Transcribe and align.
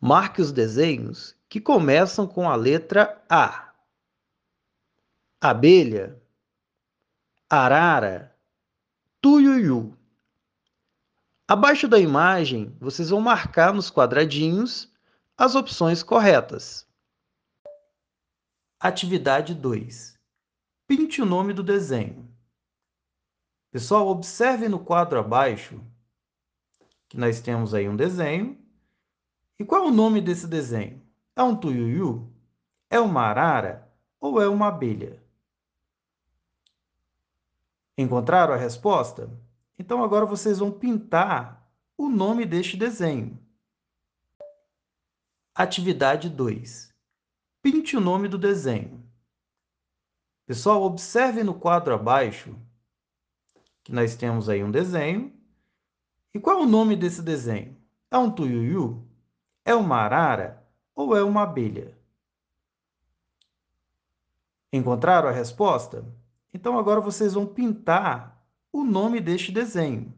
Marque 0.00 0.40
os 0.40 0.50
desenhos 0.50 1.36
que 1.48 1.60
começam 1.60 2.26
com 2.26 2.48
a 2.48 2.56
letra 2.56 3.22
A. 3.28 3.74
Abelha, 5.40 6.20
arara, 7.48 8.34
tuiuiu. 9.20 9.96
Abaixo 11.46 11.86
da 11.88 11.98
imagem, 11.98 12.74
vocês 12.80 13.10
vão 13.10 13.20
marcar 13.20 13.74
nos 13.74 13.90
quadradinhos 13.90 14.90
as 15.36 15.54
opções 15.54 16.02
corretas. 16.02 16.86
Atividade 18.78 19.54
2. 19.54 20.18
Pinte 20.86 21.20
o 21.20 21.26
nome 21.26 21.52
do 21.52 21.62
desenho. 21.62 22.30
Pessoal, 23.70 24.08
observe 24.08 24.68
no 24.68 24.82
quadro 24.82 25.18
abaixo 25.18 25.78
que 27.08 27.18
nós 27.18 27.40
temos 27.40 27.74
aí 27.74 27.88
um 27.88 27.96
desenho. 27.96 28.58
E 29.60 29.64
qual 29.64 29.84
é 29.84 29.88
o 29.88 29.90
nome 29.90 30.22
desse 30.22 30.48
desenho? 30.48 31.02
É 31.36 31.42
um 31.42 31.54
tuiuiu? 31.54 32.32
É 32.88 32.98
uma 32.98 33.24
arara? 33.24 33.92
Ou 34.18 34.40
é 34.40 34.48
uma 34.48 34.68
abelha? 34.68 35.22
Encontraram 37.98 38.54
a 38.54 38.56
resposta? 38.56 39.30
Então, 39.78 40.02
agora 40.02 40.24
vocês 40.24 40.60
vão 40.60 40.72
pintar 40.72 41.70
o 41.94 42.08
nome 42.08 42.46
deste 42.46 42.74
desenho. 42.74 43.38
Atividade 45.54 46.30
2. 46.30 46.94
Pinte 47.60 47.98
o 47.98 48.00
nome 48.00 48.28
do 48.28 48.38
desenho. 48.38 49.06
Pessoal, 50.46 50.82
observe 50.82 51.44
no 51.44 51.52
quadro 51.52 51.92
abaixo 51.92 52.56
que 53.84 53.92
nós 53.92 54.16
temos 54.16 54.48
aí 54.48 54.64
um 54.64 54.70
desenho. 54.70 55.30
E 56.32 56.40
qual 56.40 56.60
é 56.60 56.62
o 56.62 56.66
nome 56.66 56.96
desse 56.96 57.20
desenho? 57.20 57.76
É 58.10 58.16
um 58.16 58.30
tuiuiu? 58.30 59.09
É 59.70 59.74
uma 59.76 59.98
arara? 59.98 60.66
Ou 60.96 61.16
é 61.16 61.22
uma 61.22 61.44
abelha? 61.44 61.96
Encontraram 64.72 65.28
a 65.28 65.32
resposta? 65.32 66.04
Então, 66.52 66.76
agora 66.76 67.00
vocês 67.00 67.34
vão 67.34 67.46
pintar 67.46 68.44
o 68.72 68.82
nome 68.82 69.20
deste 69.20 69.52
desenho. 69.52 70.12